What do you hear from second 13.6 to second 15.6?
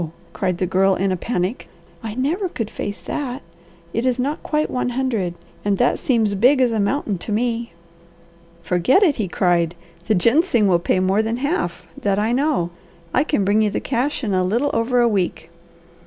you the cash in a little over a week."